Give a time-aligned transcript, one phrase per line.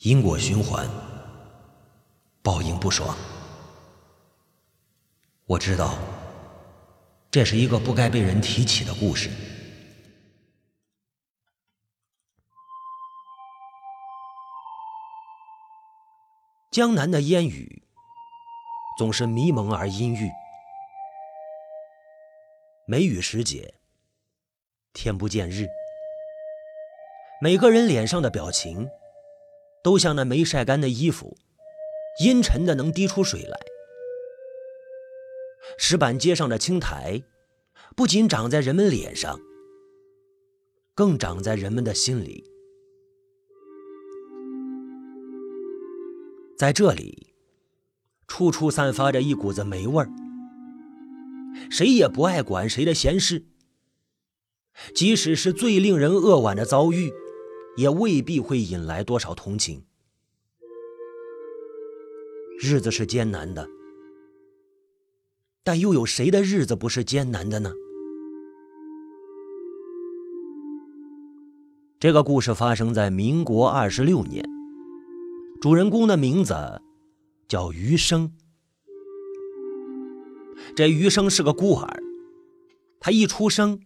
[0.00, 0.88] 因果循环，
[2.42, 3.14] 报应不爽。
[5.44, 5.98] 我知道，
[7.30, 9.28] 这是一个不该被人提起的故事。
[16.70, 17.82] 江南的烟雨
[18.96, 20.30] 总是迷蒙而阴郁，
[22.86, 23.74] 梅雨时节，
[24.94, 25.66] 天不见日，
[27.42, 28.88] 每个人脸上的表情。
[29.82, 31.36] 都像那没晒干的衣服，
[32.22, 33.58] 阴沉的能滴出水来。
[35.78, 37.22] 石板街上的青苔，
[37.96, 39.38] 不仅长在人们脸上，
[40.94, 42.44] 更长在人们的心里。
[46.58, 47.32] 在这里，
[48.26, 50.10] 处处散发着一股子霉味儿。
[51.70, 53.46] 谁也不爱管谁的闲事，
[54.94, 57.12] 即使是最令人扼腕的遭遇。
[57.80, 59.82] 也未必会引来多少同情。
[62.60, 63.66] 日子是艰难的，
[65.64, 67.72] 但又有谁的日子不是艰难的呢？
[71.98, 74.44] 这个故事发生在民国二十六年，
[75.62, 76.54] 主人公的名字
[77.48, 78.30] 叫余生。
[80.76, 82.02] 这余生是个孤儿，
[83.00, 83.80] 他一出生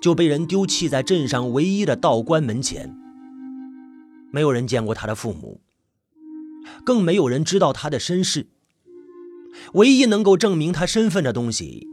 [0.00, 2.98] 就被人丢弃在镇上唯一的道观门前。
[4.32, 5.60] 没有人见过他的父母，
[6.84, 8.48] 更没有人知道他的身世。
[9.74, 11.86] 唯一能够证明他身份的东西，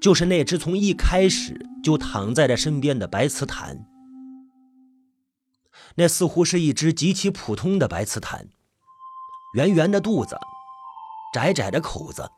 [0.00, 3.86] 就是那只从一开始就躺在他身边的白瓷坛。
[5.96, 8.48] 那似乎是一只极其普通的白瓷坛，
[9.54, 10.38] 圆圆的肚子，
[11.34, 12.30] 窄窄的口子，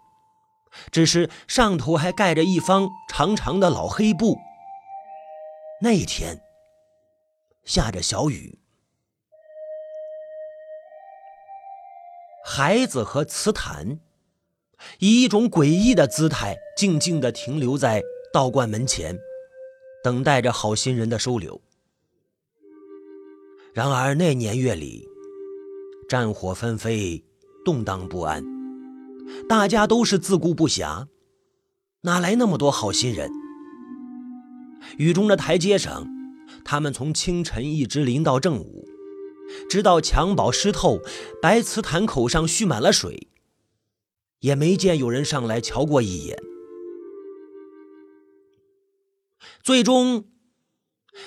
[0.91, 4.37] 只是上头还盖着一方长长的老黑布。
[5.83, 6.41] 那天
[7.65, 8.59] 下着小雨。
[12.51, 14.01] 孩子和瓷坛
[15.01, 18.03] 以一种诡异的姿态，静静地停留在
[18.33, 19.19] 道观门前，
[20.03, 21.61] 等待着好心人的收留。
[23.75, 25.07] 然而那年月里，
[26.09, 27.23] 战火纷飞，
[27.67, 28.43] 动荡不安，
[29.47, 31.07] 大家都是自顾不暇，
[32.01, 33.31] 哪来那么多好心人？
[34.97, 36.09] 雨中的台阶上，
[36.65, 38.89] 他们从清晨一直淋到正午。
[39.69, 41.01] 直到襁褓湿透，
[41.41, 43.29] 白瓷坛口上蓄满了水，
[44.41, 46.39] 也没见有人上来瞧过一眼。
[49.63, 50.25] 最终，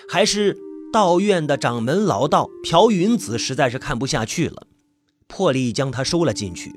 [0.08, 0.58] 还是
[0.92, 4.68] 道院的掌门老道朴云子实在是看不下去了，
[5.28, 6.74] 破例将他收了进去。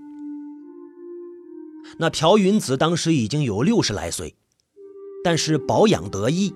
[1.99, 4.35] 那朴云子当时已经有六十来岁，
[5.23, 6.55] 但是保养得意，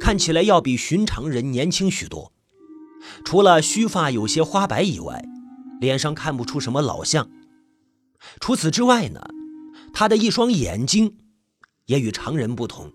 [0.00, 2.32] 看起来要比寻常人年轻许多。
[3.24, 5.24] 除了须发有些花白以外，
[5.80, 7.30] 脸上看不出什么老相。
[8.40, 9.20] 除此之外呢，
[9.92, 11.16] 他的一双眼睛
[11.86, 12.92] 也与常人不同，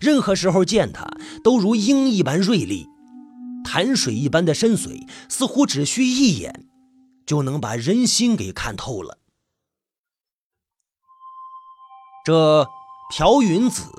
[0.00, 1.06] 任何时候见他
[1.44, 2.86] 都如鹰一般锐利，
[3.64, 6.68] 潭水一般的深邃，似乎只需一眼
[7.26, 9.18] 就能把人心给看透了。
[12.24, 12.66] 这
[13.10, 13.90] 朴云子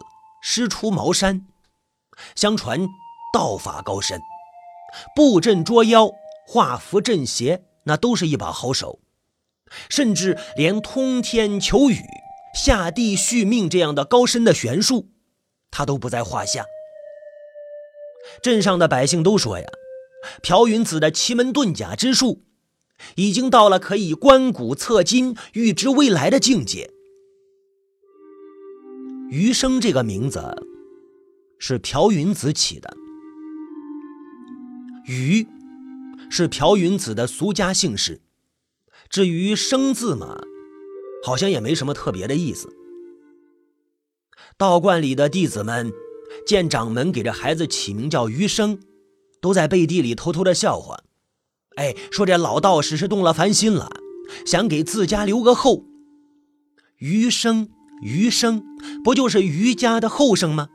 [0.41, 1.47] 师出茅山，
[2.36, 2.88] 相传
[3.34, 4.20] 道法高深。
[5.16, 6.12] 布阵捉妖、
[6.47, 9.00] 画符镇邪，那都是一把好手，
[9.90, 11.97] 甚至连通天求雨、
[12.53, 15.09] 下地续命这样的高深的玄术，
[15.69, 16.66] 他都不在话下。
[18.44, 19.66] 镇上的百姓都说呀，
[20.44, 22.44] 朴云子的奇门遁甲之术，
[23.16, 26.91] 已经到了可以观古测今、预知未来的境界。
[29.31, 30.53] 余生这个名字，
[31.58, 32.96] 是朴云子起的。
[35.11, 35.45] 余
[36.29, 38.22] 是朴云子的俗家姓氏，
[39.09, 40.41] 至于生字嘛，
[41.25, 42.73] 好像也没什么特别的意思。
[44.57, 45.91] 道观里的弟子们
[46.47, 48.79] 见掌门给这孩子起名叫余生，
[49.41, 51.03] 都在背地里偷偷的笑话，
[51.75, 53.91] 哎，说这老道士是动了凡心了，
[54.46, 55.84] 想给自家留个后。
[56.99, 57.69] 余生，
[58.02, 58.64] 余生，
[59.03, 60.69] 不就是余家的后生吗？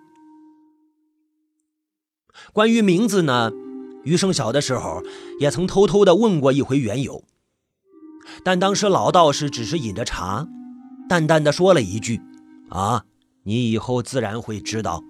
[2.52, 3.50] 关于名字呢？
[4.06, 5.02] 余生小的时候
[5.40, 7.24] 也曾偷偷的问过一回缘由，
[8.44, 10.46] 但当时老道士只是饮着茶，
[11.08, 12.22] 淡淡的说了一句
[12.70, 13.04] ：“啊，
[13.42, 15.02] 你以后自然会知道。”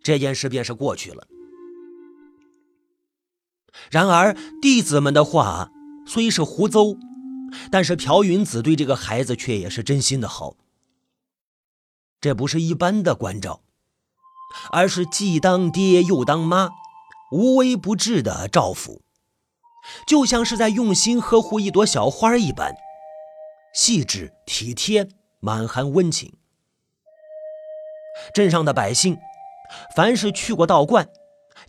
[0.00, 1.26] 这件事便是过去了。
[3.90, 5.72] 然而弟子们的话
[6.06, 6.96] 虽是胡诌，
[7.72, 10.54] 但是朴云子对这个孩子却也是真心的好。
[12.20, 13.62] 这不是一般的关照，
[14.70, 16.70] 而是既当爹又当妈。
[17.34, 19.02] 无微不至的照拂，
[20.06, 22.76] 就像是在用心呵护一朵小花一般，
[23.74, 25.08] 细致体贴，
[25.40, 26.32] 满含温情。
[28.32, 29.18] 镇上的百姓，
[29.96, 31.08] 凡是去过道观、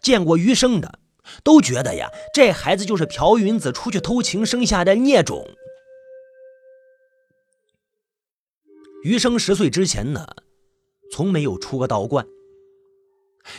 [0.04, 1.00] 见过余生的，
[1.44, 5.48] 都觉得呀，这孩子就是朴云子出去偷情生下的孽种。
[9.04, 10.28] 余生十岁之前呢，
[11.12, 12.24] 从没有出过道观，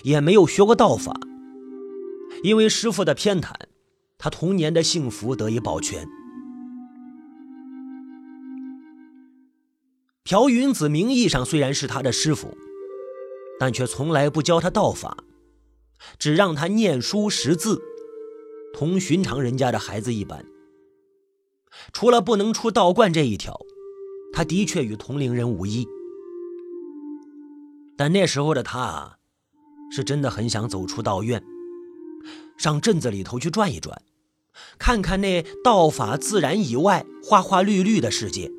[0.05, 1.13] 也没有学过道法，
[2.43, 3.53] 因为师傅的偏袒。
[4.19, 6.09] 他童年的幸福得以保全。
[10.25, 12.57] 朴云子名义上虽然是他的师傅，
[13.61, 15.19] 但却从来不教他道法，
[16.19, 17.79] 只让他念书识字，
[18.73, 20.45] 同寻常人家的孩子一般。
[21.93, 23.61] 除了不能出道观这一条，
[24.33, 25.87] 他的确与同龄人无异。
[27.99, 29.17] 但那时候的他，啊
[29.93, 31.45] 是真的很想走出道院。
[32.57, 34.03] 上镇子里头去转一转，
[34.79, 38.51] 看看那道法自然以外花花绿绿的世界。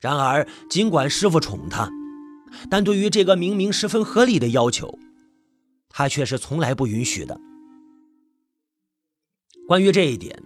[0.00, 1.90] 然而，尽管师傅宠他，
[2.70, 4.98] 但对于这个明明十分合理的要求，
[5.88, 7.40] 他却是从来不允许的。
[9.66, 10.42] 关于这一点，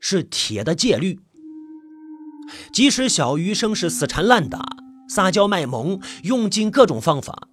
[0.00, 1.20] 是铁的戒律。
[2.72, 4.76] 即使小余生是死缠烂打、
[5.08, 7.48] 撒娇卖萌，用尽各种方法，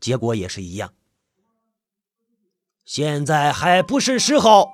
[0.00, 0.92] 结果也是一样。
[2.84, 4.70] 现在还不是时候。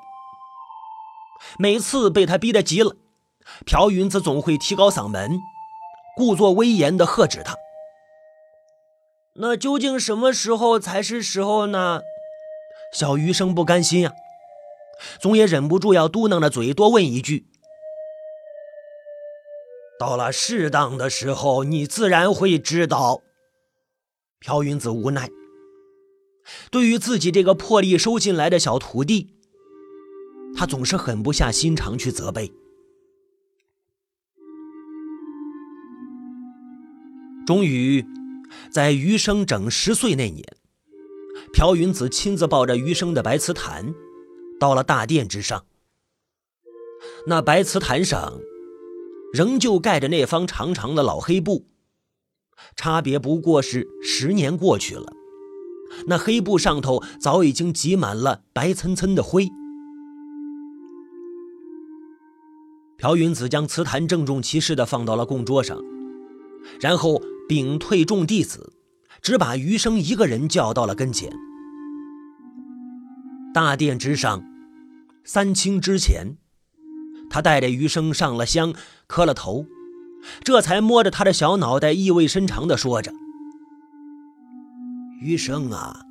[1.58, 2.96] 每次被他逼得急了，
[3.64, 5.38] 朴云子总会提高嗓门，
[6.16, 7.56] 故作威严地喝止他。
[9.34, 12.02] 那究竟什么时候才是时候呢？
[12.92, 14.12] 小余生不甘心啊，
[15.20, 17.46] 总也忍不住要嘟囔着嘴多问一句
[19.98, 23.22] ：“到了适当的时候，你自然会知道。”
[24.44, 25.28] 朴云子无奈。
[26.70, 29.34] 对于自己这个破例收进来的小徒弟，
[30.54, 32.52] 他总是狠不下心肠去责备。
[37.46, 38.04] 终于，
[38.70, 40.44] 在余生整十岁那年，
[41.52, 43.92] 朴云子亲自抱着余生的白瓷坛，
[44.60, 45.64] 到了大殿之上。
[47.26, 48.40] 那白瓷坛上，
[49.32, 51.66] 仍旧盖着那方长长的老黑布，
[52.76, 55.12] 差别不过是十年过去了。
[56.06, 59.48] 那黑布上头早已经积满了白森森的灰。
[62.96, 65.78] 朴云子将瓷坛郑重其事地放到了供桌上，
[66.80, 68.74] 然后屏退众弟子，
[69.22, 71.32] 只把余生一个人叫到了跟前。
[73.54, 74.44] 大殿之上，
[75.24, 76.36] 三清之前，
[77.30, 78.74] 他带着余生上了香，
[79.06, 79.64] 磕了头，
[80.44, 83.12] 这才摸着他的小脑袋，意味深长地说着。
[85.22, 86.06] 余生啊，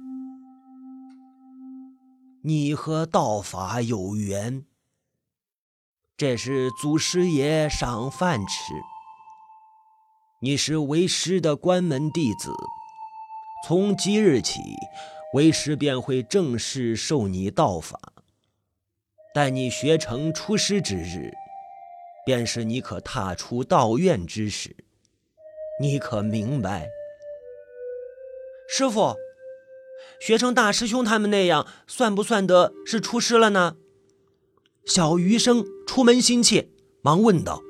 [2.44, 4.64] 你和道法有缘。
[6.16, 8.72] 这是祖师爷赏饭吃。
[10.44, 12.54] 你是为师的关门弟子，
[13.66, 14.60] 从即日起，
[15.34, 18.00] 为师便会正式授你道法。
[19.34, 21.34] 待你学成出师之日，
[22.28, 24.76] 便是你可踏出道院之时。
[25.82, 26.88] 你可明白？
[28.72, 29.16] 师傅，
[30.22, 33.78] 学成大师兄他们那样，算不算得是出师了呢？
[34.86, 36.70] 小余生出门心切，
[37.02, 37.64] 忙问道：“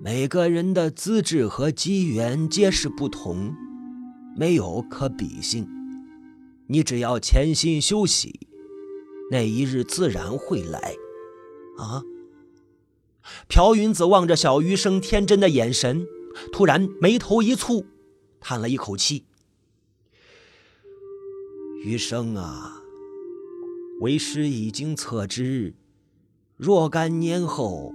[0.00, 3.52] 每个人的资质和机缘皆是不同，
[4.36, 5.66] 没有可比性。
[6.68, 8.38] 你只要潜心修习，
[9.32, 10.94] 那一日自然会来。”
[11.76, 12.04] 啊！
[13.48, 16.06] 朴云子望着小余生天真的眼神，
[16.52, 17.84] 突然眉头一蹙。
[18.46, 19.24] 叹了一口气，
[21.82, 22.82] 余生啊，
[24.02, 25.74] 为师已经测知，
[26.58, 27.90] 若干年后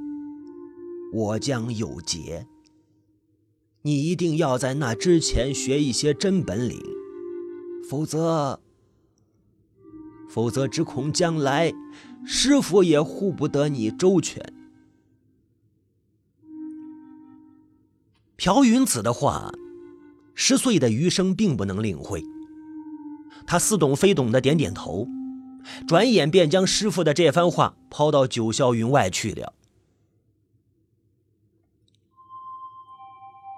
[1.13, 2.47] 我将有劫。
[3.83, 6.81] 你一定要在那之前学一些真本领，
[7.87, 8.59] 否则，
[10.27, 11.71] 否则只恐将来
[12.25, 14.43] 师傅也护不得你周全。
[18.35, 19.53] 朴云子的话。
[20.41, 22.23] 十岁的余生并不能领会，
[23.45, 25.05] 他似懂非懂的点点头，
[25.85, 29.53] 转眼便将师傅的这番话抛到九霄云外去了。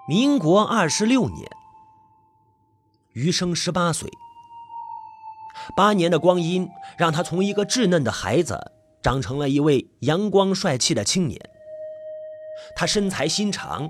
[0.08, 1.48] 民国二十六年，
[3.12, 4.10] 余生十八岁，
[5.76, 11.40] 八年的光阴让他从一个稚嫩的孩子长成了一位阳光帅气的青年。
[12.74, 13.88] 他身材心长，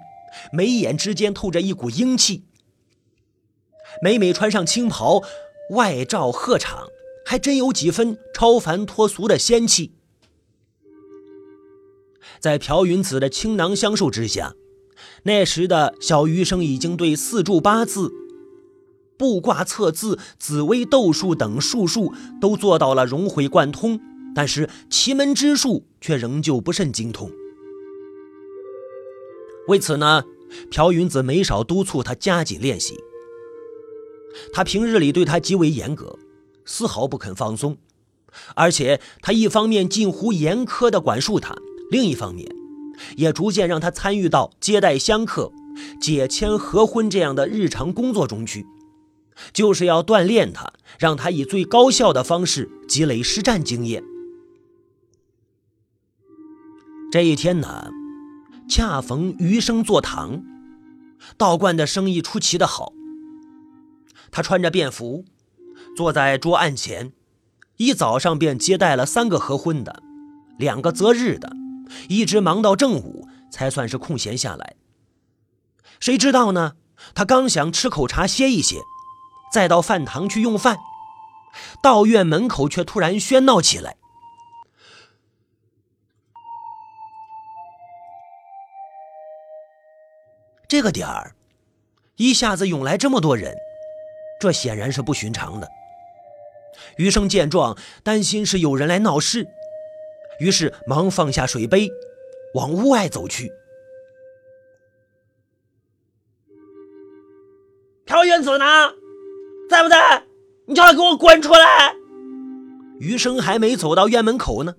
[0.53, 2.52] 眉眼之间透着一股英气。
[4.01, 5.23] 每每穿上青袍，
[5.71, 6.89] 外罩鹤氅，
[7.27, 9.93] 还真有几分超凡脱俗的仙气。
[12.41, 14.55] 在朴云子的倾囊相授之下，
[15.25, 18.13] 那时的小余生已经对四柱八字、
[19.17, 24.01] 卜卦测字、紫微斗数等术数都做到了融会贯通，
[24.35, 27.31] 但是奇门之术却仍旧不甚精通。
[29.69, 30.25] 为此呢，
[30.71, 32.99] 朴云子没少督促他加紧练习。
[34.53, 36.19] 他平日里对他极为严格，
[36.65, 37.77] 丝毫不肯放松，
[38.55, 41.57] 而且他一方面近乎严苛地管束他，
[41.91, 42.49] 另一方面
[43.17, 45.53] 也逐渐让他参与到接待香客、
[46.01, 48.65] 解签合婚这样的日常工作中去，
[49.53, 54.03] 就是要锻炼他，让他以最高效的方式积累实战经验。
[57.11, 57.91] 这一天呢，
[58.69, 60.43] 恰逢余生坐堂，
[61.37, 62.95] 道观的生意出奇的好。
[64.33, 65.27] 他穿着便服，
[65.95, 67.13] 坐在桌案前，
[67.77, 70.03] 一早上便接待了三个合婚的，
[70.59, 71.53] 两个择日的，
[72.09, 74.75] 一直忙到正午才算是空闲下来。
[76.01, 76.77] 谁知道呢？
[77.15, 78.79] 他刚想吃口茶歇一歇，
[79.53, 80.79] 再到饭堂去用饭，
[81.83, 83.97] 道院门口却突然喧闹起来。
[90.67, 91.37] 这个点儿，
[92.17, 93.55] 一下子涌来这么多人。
[94.43, 95.69] 这显然是不寻常的。
[96.97, 99.47] 余生见状，担心是有人来闹事，
[100.41, 101.89] 于是忙放下水杯，
[102.55, 103.53] 往屋外走去。
[108.05, 108.65] 朴云子呢？
[109.71, 110.25] 在不在？
[110.67, 111.95] 你叫他给我滚出来！
[112.99, 114.75] 余生还没走到院门口呢，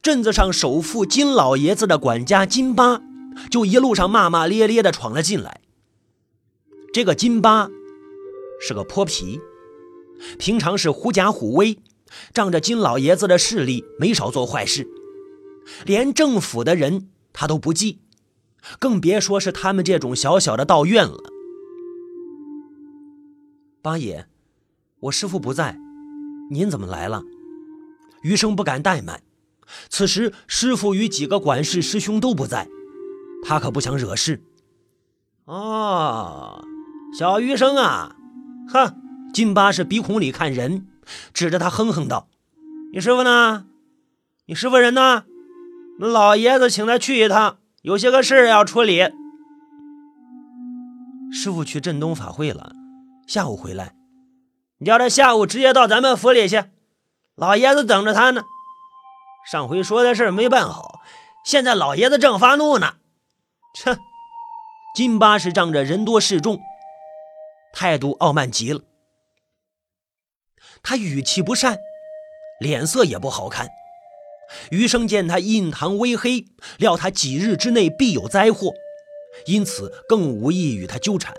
[0.00, 3.02] 镇子上首富金老爷子的管家金巴
[3.50, 5.60] 就一路上骂骂咧咧的闯了进来。
[6.94, 7.70] 这个金巴。
[8.60, 9.40] 是个泼皮，
[10.38, 11.78] 平常是狐假虎威，
[12.32, 14.88] 仗着金老爷子的势力，没少做坏事。
[15.84, 18.00] 连政府的人他都不忌，
[18.78, 21.18] 更别说是他们这种小小的道院了。
[23.82, 24.26] 八爷，
[25.00, 25.78] 我师父不在，
[26.50, 27.22] 您怎么来了？
[28.22, 29.22] 余生不敢怠慢。
[29.88, 32.68] 此时师父与几个管事师兄都不在，
[33.44, 34.42] 他可不想惹事。
[35.44, 36.64] 哦，
[37.16, 38.15] 小余生啊。
[38.68, 38.94] 哼，
[39.32, 40.86] 金巴是鼻孔里看人，
[41.32, 42.28] 指着他哼哼道
[42.92, 43.66] ：“你师傅呢？
[44.46, 45.24] 你师傅人呢？
[45.98, 49.10] 老爷子请他去一趟，有些个事要处理。”
[51.32, 52.72] 师傅去镇东法会了，
[53.26, 53.94] 下午回来。
[54.78, 56.64] 你叫他下午直接到咱们府里去，
[57.34, 58.42] 老爷子等着他呢。
[59.50, 61.00] 上回说的事没办好，
[61.44, 62.94] 现在老爷子正发怒呢。
[63.74, 63.96] 切，
[64.94, 66.60] 金巴是仗着人多势众。
[67.72, 68.80] 态度傲慢极了，
[70.82, 71.78] 他语气不善，
[72.60, 73.68] 脸色也不好看。
[74.70, 76.46] 余生见他印堂微黑，
[76.78, 78.72] 料他几日之内必有灾祸，
[79.46, 81.34] 因此更无意与他纠缠，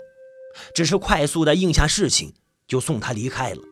[0.74, 2.34] 只是快速的应下事情，
[2.66, 3.62] 就送他离开了。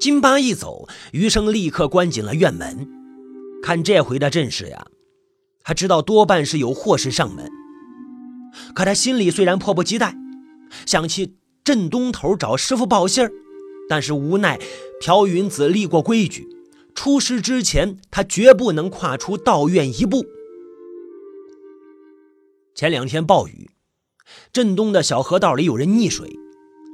[0.00, 2.88] 金巴一走，余生立刻关紧了院门。
[3.62, 4.84] 看这回的阵势呀，
[5.62, 7.48] 他知道多半是有祸事上门。
[8.74, 10.16] 可他心里虽然迫不及待，
[10.86, 13.32] 想去镇东头找师傅报信儿，
[13.88, 14.58] 但是无奈
[15.00, 16.48] 朴云子立过规矩，
[16.94, 20.24] 出师之前他绝不能跨出道院一步。
[22.74, 23.70] 前两天暴雨，
[24.52, 26.36] 镇东的小河道里有人溺水，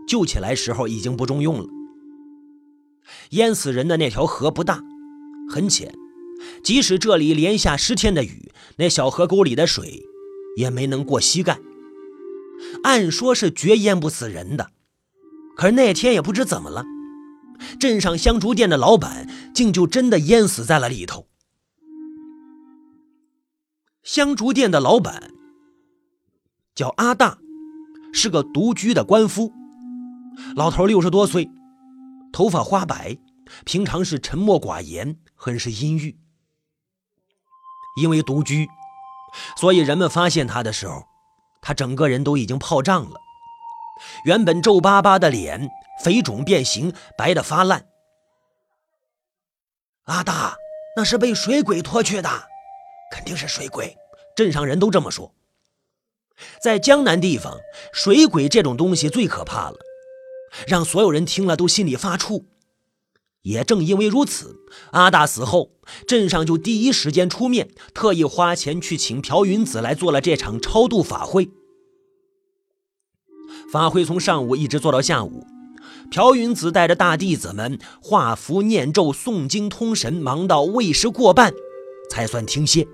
[0.09, 1.67] 救起来时候已经不中用了。
[3.31, 4.83] 淹死人的那条河不大，
[5.49, 5.95] 很浅，
[6.62, 10.03] 即使这里连下十天的雨，那小河沟里的水。
[10.59, 11.61] 也没能过膝盖，
[12.83, 14.73] 按说是绝淹不死人的，
[15.57, 16.85] 可是那天也不知怎么了，
[17.79, 21.29] 镇上香烛店的老板竟就真的淹死在了里头。
[24.03, 25.31] 香烛店的老板
[26.75, 27.38] 叫阿大，
[28.12, 29.53] 是个独居的官夫，
[30.57, 31.49] 老头六十多岁，
[32.33, 33.17] 头发花白，
[33.65, 36.19] 平常是沉默寡言，很是阴郁，
[38.03, 38.67] 因为独居。
[39.57, 41.04] 所以人们发现他的时候，
[41.61, 43.21] 他整个人都已经泡胀了，
[44.25, 45.68] 原本皱巴巴的脸
[46.02, 47.87] 肥肿变形，白的发烂。
[50.04, 50.57] 阿大，
[50.97, 52.28] 那是被水鬼拖去的，
[53.12, 53.97] 肯定是水鬼，
[54.35, 55.35] 镇上人都这么说。
[56.62, 57.59] 在江南地方，
[57.92, 59.76] 水鬼这种东西最可怕了，
[60.66, 62.45] 让所有人听了都心里发怵。
[63.49, 65.71] 也正因为如此，阿大死后，
[66.07, 71.49] 镇上就第一时间出面，特意花钱去请朴云子来做了这场超度法会。
[73.73, 75.47] 法会从上午一直做到下午，
[76.11, 81.55] 朴云子带着大弟子们画符念咒、诵经通神，忙到未时过半，
[82.11, 82.87] 才算停歇。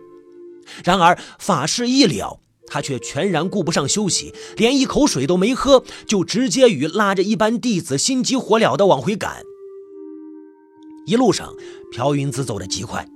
[0.84, 9.42] 然而法事一了，他却全然顾不上休息，连一口水都没喝，就直接与拉着一班弟子心急火燎地往回赶。
[11.06, 11.54] 一路上，
[11.92, 13.06] 朴云子走得极快，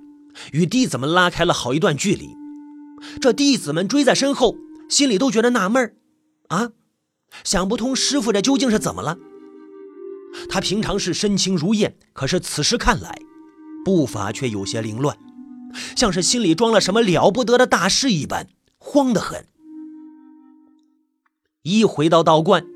[0.52, 2.36] 与弟子们拉开了好一段距离。
[3.20, 4.56] 这弟子们追在身后，
[4.88, 5.96] 心里都觉得纳闷
[6.48, 6.70] 啊，
[7.44, 9.16] 想不通师傅这究竟是怎么了。
[10.50, 13.18] 他平常是身轻如燕，可是此时看来，
[13.84, 15.16] 步伐却有些凌乱，
[15.96, 19.46] 像是心里装了什么了不得的大事一般，慌得很。
[21.62, 22.66] 一回到道观，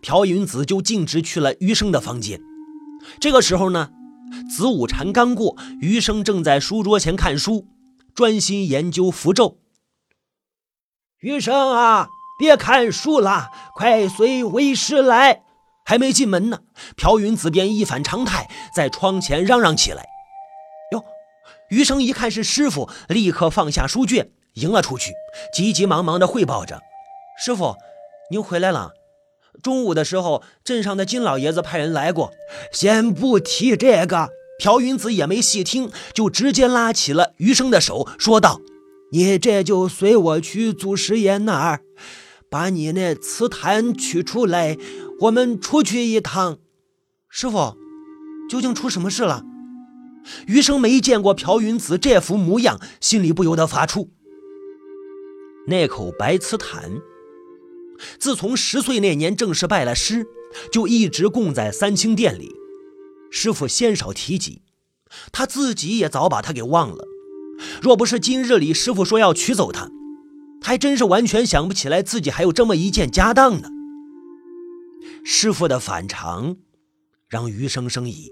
[0.00, 2.40] 朴云子就径直去了余生的房间。
[3.18, 3.90] 这个时候呢？
[4.50, 7.66] 子午禅刚过，余生正在书桌前看书，
[8.14, 9.58] 专心研究符咒。
[11.20, 15.42] 余生啊，别看书了，快随为师来。
[15.86, 16.60] 还没进门呢，
[16.96, 20.06] 朴云子便一反常态，在窗前嚷嚷起来。
[20.92, 21.04] 哟，
[21.68, 25.12] 余生一看是师傅，立刻放下书卷，迎了出去，
[25.52, 26.80] 急急忙忙地汇报着
[27.38, 27.76] ：“师傅，
[28.30, 28.92] 您回来了。”
[29.62, 32.32] 中午的时候，镇上的金老爷子派人来过。
[32.72, 38.60] 先不提这个，朴云子也没细听，就直接拉起了余生的手，说道
[39.12, 41.80] ：“你这就随我去祖师爷那儿，
[42.50, 44.76] 把你那瓷坛取出来，
[45.20, 46.58] 我们出去一趟。”
[47.30, 47.76] 师傅，
[48.50, 49.42] 究竟出什么事了？
[50.46, 54.08] 余生没见过朴云子这副模样，心里不由得发怵。
[55.66, 57.00] 那口白瓷坛。
[58.18, 60.26] 自从十岁那年正式拜了师，
[60.72, 62.52] 就一直供在三清殿里。
[63.30, 64.62] 师傅鲜少提及，
[65.32, 67.04] 他自己也早把他给忘了。
[67.80, 69.90] 若不是今日里师傅说要取走他，
[70.62, 73.68] 还真是完全想不起来自己还有这么一件家当呢。
[75.24, 76.56] 师傅的反常，
[77.28, 78.30] 让余生生疑，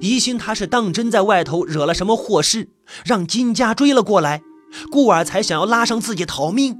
[0.00, 2.68] 疑心他是当真在外头惹了什么祸事，
[3.04, 4.42] 让金家追了过来，
[4.90, 6.76] 故而才想要拉上自己逃命。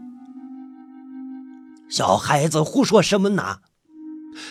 [1.92, 3.59] 小孩子胡说什么呢？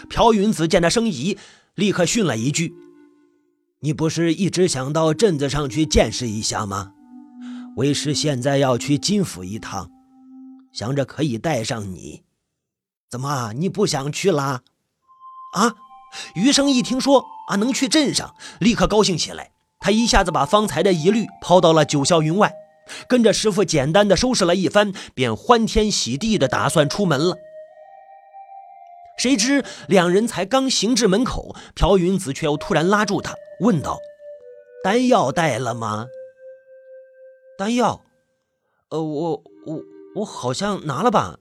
[0.07, 1.39] 朴云子见他生疑，
[1.73, 2.75] 立刻训了一句
[3.81, 6.91] ：“你不是一直想到镇子上去见识一下吗？
[7.77, 9.89] 为师现在要去金府一趟，
[10.71, 12.21] 想着可以带上你。
[13.09, 14.61] 怎么，你不想去啦？”
[15.57, 15.73] 啊！
[16.35, 19.51] 余生一听说啊能去镇上，立刻高兴起来。
[19.79, 22.53] 他一下子把方才的疑虑抛到了九霄云外。
[23.07, 27.35] 跟着师傅简单的收拾了一番，便欢天喜地的打算出门了。
[29.17, 33.99] 谁知两人才刚行至门口，朴云子却又突然拉住他，问道
[34.83, 36.07] ：“丹药带了吗
[37.57, 38.01] ？”“丹药？
[38.89, 39.83] 呃，我我
[40.15, 41.37] 我好像拿了吧。”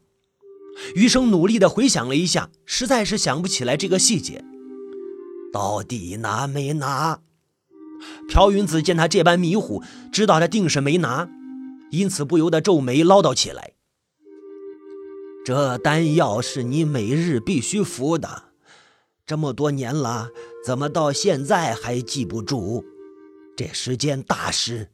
[0.95, 4.45] 余生努力的回想了一下，实在是想不起来这个细节。
[5.53, 7.21] 到底拿没拿？
[8.29, 9.83] 朴云子见他这般迷糊，
[10.13, 11.29] 知道他定是没拿。
[11.91, 13.73] 因此不由得皱眉唠叨起来
[15.45, 18.45] ：“这丹药是你每日必须服的，
[19.27, 20.31] 这么多年了，
[20.65, 22.85] 怎么到现在还记不住？
[23.57, 24.89] 这是件大事，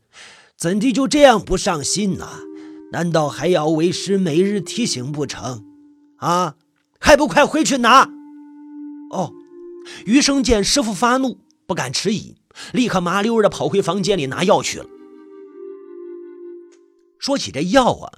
[0.56, 2.26] 怎地就这样不上心呢？
[2.92, 5.64] 难道还要为师每日提醒不成？
[6.16, 6.56] 啊，
[6.98, 8.08] 还不快回去拿！”
[9.12, 9.32] 哦，
[10.06, 12.36] 余生见师傅发怒，不敢迟疑，
[12.72, 14.86] 立刻麻溜的跑回房间里拿药去了。
[17.26, 18.12] 说起这药啊，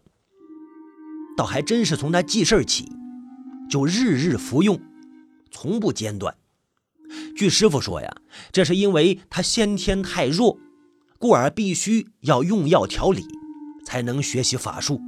[1.35, 2.93] 倒还真是从他记事起，
[3.71, 4.79] 就日日服用，
[5.51, 6.37] 从不间断。
[7.35, 8.17] 据师傅说呀，
[8.53, 10.59] 这是因为他先天太弱，
[11.19, 13.25] 故而必须要用药调理，
[13.83, 15.01] 才能学习法术。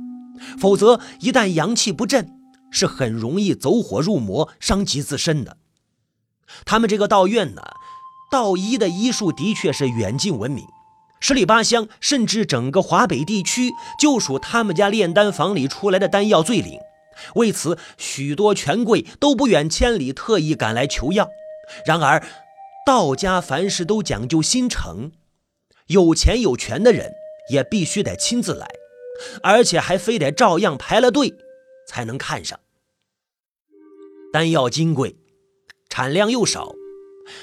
[0.58, 2.26] 否则，一旦阳气不振，
[2.70, 5.58] 是很容易走火入魔，伤及自身的。
[6.64, 7.60] 他们这个道院呢，
[8.32, 10.64] 道医的医术的确是远近闻名。
[11.20, 16.80] 十里八乡，甚至整个华北地区，就属他们家炼丹房里出来的丹药最灵。
[17.34, 21.28] 为此，许多权贵都不远千里，特意赶来求药。
[21.84, 22.26] 然而，
[22.86, 25.12] 道家凡事都讲究心诚，
[25.88, 27.12] 有钱有权的人
[27.52, 28.66] 也必须得亲自来，
[29.42, 31.34] 而且还非得照样排了队
[31.86, 32.58] 才能看上。
[34.32, 35.16] 丹药金贵，
[35.90, 36.72] 产量又少，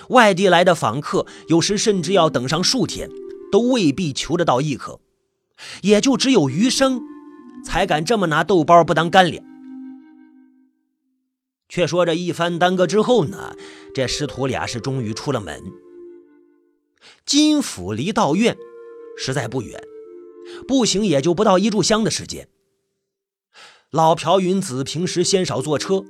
[0.09, 3.07] 外地来的访客有时甚至要等上数天。
[3.51, 4.99] 都未必求得到一颗，
[5.81, 7.01] 也就只有余生
[7.63, 9.43] 才敢这么拿豆包不当干粮。
[11.69, 13.55] 却说这一番耽搁之后呢，
[13.93, 15.61] 这师徒俩是终于出了门。
[17.25, 18.57] 金府离道院
[19.17, 19.81] 实在不远，
[20.67, 22.47] 步行也就不到一炷香的时间。
[23.91, 26.03] 老朴云子平时鲜少坐车，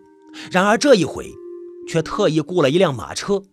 [0.52, 1.32] 然而这一回
[1.88, 3.44] 却特意雇了一辆马车，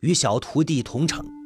[0.00, 1.39] 与小徒弟同乘。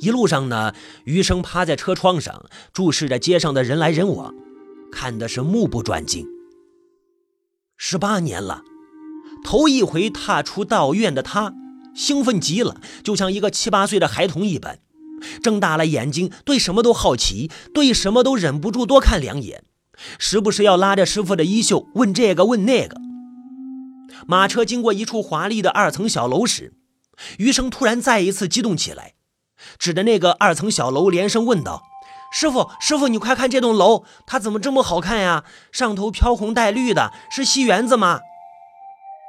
[0.00, 4.34] 一路上呢，余生趴在车窗上，注视着街上的人来人往，
[4.92, 6.26] 看的是目不转睛。
[7.76, 8.62] 十八年了，
[9.44, 11.54] 头一回踏出道院的他，
[11.94, 14.78] 兴奋极了，就像一个七八岁的孩童一般，
[15.42, 19.64] 睁大了眼睛，对什么都好奇，对什么都忍不住多看两眼，
[20.18, 23.00] 时不时要拉着师傅的衣袖问这个问那个。
[24.26, 26.72] 马车经过一处华丽的二层小楼时，
[27.38, 29.14] 余生突然再一次激动起来。
[29.78, 31.82] 指着那个二层小楼，连声问道
[32.32, 35.44] ：“师傅，师傅，你快看这栋楼，它怎么这么好看呀？
[35.72, 38.20] 上头飘红带绿的，是戏园子吗？”“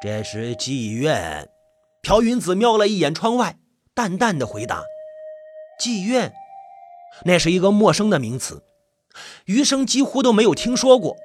[0.01, 1.49] 这是妓院。”
[2.01, 3.57] 朴云子瞄了一眼窗外，
[3.93, 4.83] 淡淡的回答
[5.81, 6.33] ：“妓院，
[7.25, 8.63] 那是一个陌生的名词，
[9.45, 11.17] 余生几乎都没有听说过。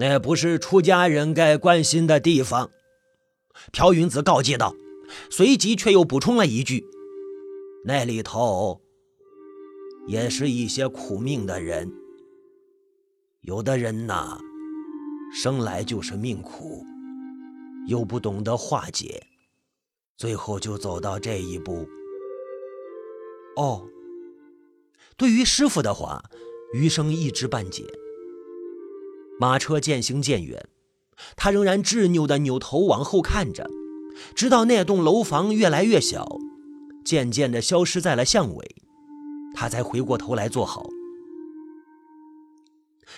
[0.00, 2.70] 那不是出家人该关心的地方。”
[3.72, 4.74] 朴云子告诫道，
[5.30, 6.84] 随即却又补充了一句。
[7.84, 8.80] 那里头
[10.06, 11.90] 也是一些苦命的人，
[13.40, 14.38] 有的人呐，
[15.32, 16.84] 生来就是命苦，
[17.86, 19.26] 又不懂得化解，
[20.16, 21.86] 最后就走到这一步。
[23.56, 23.86] 哦，
[25.16, 26.22] 对于师傅的话，
[26.74, 27.84] 余生一知半解。
[29.38, 30.68] 马车渐行渐远，
[31.34, 33.70] 他仍然执拗地扭头往后看着，
[34.34, 36.38] 直到那栋楼房越来越小。
[37.04, 38.76] 渐渐地消失在了巷尾，
[39.54, 40.88] 他才回过头来坐好。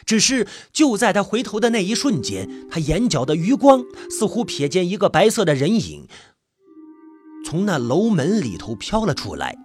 [0.06, 6.06] 只是就在他回头的那一瞬间，他眼角的余光似乎瞥见一个白色的人影
[7.44, 9.56] 从那楼门里头飘了出来。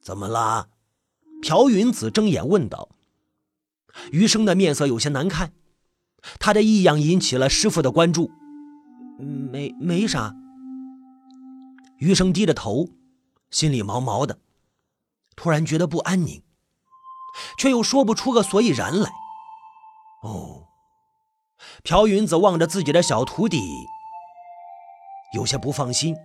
[0.00, 0.68] 怎么了？
[1.42, 2.88] 朴云子睁眼问道。
[4.10, 5.52] 余生的面色有些难看，
[6.38, 8.30] 他的异样引起了师傅的关注。
[9.18, 10.34] 没没啥。
[12.02, 12.88] 余生低着头，
[13.48, 14.40] 心里毛毛的，
[15.36, 16.42] 突然觉得不安宁，
[17.56, 19.08] 却又说不出个所以然来。
[20.24, 20.66] 哦，
[21.84, 23.62] 朴云子望着自己的小徒弟，
[25.32, 26.16] 有些不放心，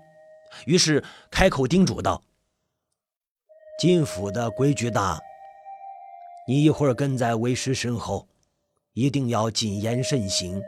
[0.66, 2.24] 于是开口叮嘱道
[3.80, 5.20] ：“金府的规矩大，
[6.48, 8.28] 你一会儿跟在为师身后，
[8.94, 10.60] 一定要谨言慎行，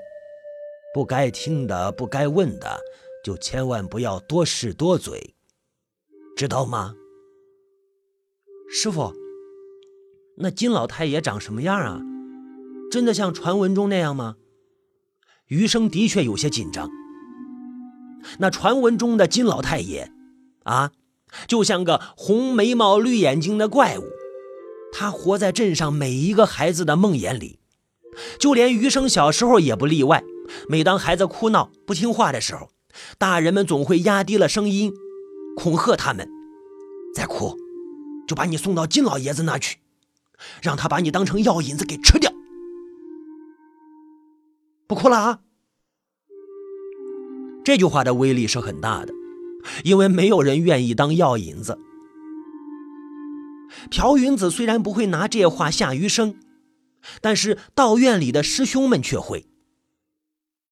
[0.94, 2.80] 不该听的，不该问的。”
[3.24, 5.36] 就千万不要多事多嘴，
[6.36, 6.96] 知道吗？
[8.72, 9.14] 师傅，
[10.38, 12.02] 那金老太爷长什么样啊？
[12.92, 14.36] 真的像传闻中那样吗？
[15.48, 16.90] 余生的确有些紧张。
[18.40, 20.12] 那传闻中的金老太爷，
[20.64, 20.92] 啊，
[21.48, 24.04] 就像个红眉毛绿眼睛的怪物，
[24.92, 27.60] 他活在镇上每一个孩子的梦魇里，
[28.40, 30.24] 就连余生小时候也不例外。
[30.68, 32.70] 每当孩子哭闹不听话的时候，
[33.18, 34.92] 大人们总会压低了声音，
[35.56, 36.28] 恐吓他们
[37.16, 37.56] ：“再哭，
[38.28, 39.78] 就把你送到金老爷子那去，
[40.62, 42.32] 让他把你当成药引子给吃掉。”
[44.88, 45.40] 不哭了啊！
[47.64, 49.14] 这句话的威力是很大的，
[49.84, 51.78] 因为没有人愿意当药引子。
[53.92, 56.36] 朴云子虽然不会拿这话吓余生，
[57.22, 59.46] 但是道院里的师兄们却会。